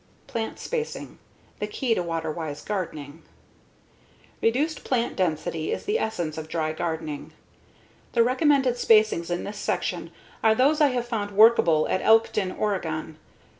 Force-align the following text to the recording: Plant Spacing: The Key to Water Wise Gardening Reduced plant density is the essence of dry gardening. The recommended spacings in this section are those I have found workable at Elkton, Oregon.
Plant 0.25 0.57
Spacing: 0.57 1.19
The 1.59 1.67
Key 1.67 1.93
to 1.93 2.01
Water 2.01 2.31
Wise 2.31 2.63
Gardening 2.63 3.21
Reduced 4.41 4.83
plant 4.83 5.15
density 5.15 5.71
is 5.71 5.85
the 5.85 5.99
essence 5.99 6.39
of 6.39 6.47
dry 6.47 6.73
gardening. 6.73 7.33
The 8.13 8.23
recommended 8.23 8.77
spacings 8.77 9.29
in 9.29 9.43
this 9.43 9.57
section 9.59 10.09
are 10.43 10.55
those 10.55 10.81
I 10.81 10.87
have 10.87 11.07
found 11.07 11.29
workable 11.37 11.87
at 11.87 12.01
Elkton, 12.01 12.51
Oregon. 12.51 13.19